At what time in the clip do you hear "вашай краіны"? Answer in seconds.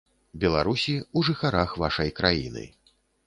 1.83-2.67